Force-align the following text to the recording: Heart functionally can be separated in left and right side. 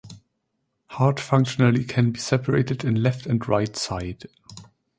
Heart 0.89 1.19
functionally 1.19 1.83
can 1.83 2.09
be 2.11 2.17
separated 2.19 2.83
in 2.83 3.03
left 3.03 3.27
and 3.27 3.47
right 3.47 3.77
side. 3.77 4.25